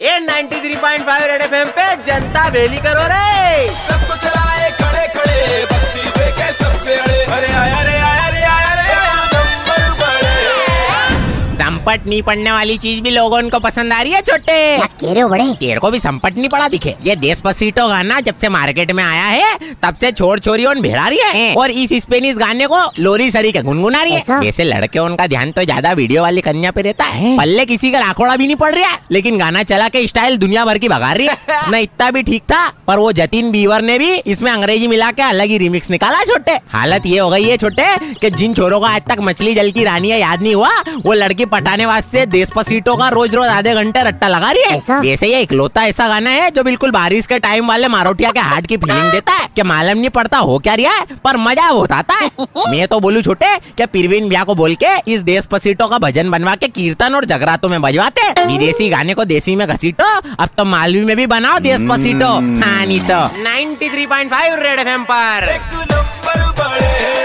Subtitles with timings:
[0.00, 4.05] ए 93.5 red FM पे जनता बेली करो रे।
[11.86, 14.54] संपट नहीं पड़ने वाली चीज़ भी लोगों को पसंद आ रही है छोटे।
[15.00, 18.18] कह रहे हो बड़े तेरे को भी संपट नहीं पड़ा दिखे। ये देश पसीटो गाना
[18.20, 21.70] जब से मार्केट में आया है तब से छोड़ छोरी और भेड़ा रही है। और
[21.72, 25.64] इस स्पेनिश गाने को लोरी सरी के गुनगुना रही है। वैसे लड़के उनका ध्यान तो
[25.64, 28.98] ज़्यादा वीडियो वाली कन्या पे रहता है। पल्ले किसी का राखोड़ा भी नहीं पड़ रहा
[29.10, 31.36] लेकिन गाना चला के स्टाइल दुनिया भर की भगा रही है।
[31.70, 35.22] न इतना भी ठीक था पर वो जतिन बीवर ने भी इसमें अंग्रेज़ी मिला के
[35.22, 37.86] अलग ही रिमिक्स निकाला छोटे। हालत ये हो गई है छोटे
[38.20, 40.70] कि जिन छोरों को आज तक मछली जल की रानी है याद नहीं हुआ
[41.04, 44.76] वो लड़की पटाने वास्ते देश पसीटो का रोज रोज आधे घंटे रट्टा लगा रही है।
[44.76, 44.98] ऐसा?
[45.00, 48.66] वैसे ये इकलौता ऐसा गाना है जो बिल्कुल बारिश के टाइम वाले मारोटिया के हार्ट
[48.66, 51.92] की फीलिंग देता है। कि मालूम नहीं पड़ता हो क्या रिया है पर मज़ा बहुत
[51.92, 52.30] आता है।
[52.70, 56.30] मैं तो बोलूँ छोटे कि पीरवीन ब्याह को बोल के इस देश पसीटो का भजन
[56.30, 60.64] बनवा के कीर्तन और जगरातों में बजवाते विदेशी गाने को देसी में घसीटो अब तो
[60.64, 65.60] मालवी में भी बनाओ देश पसीटो हाँ नहीं तो। 93.5 रेड एफएम पर। एक
[65.92, 67.15] नंबर बड़े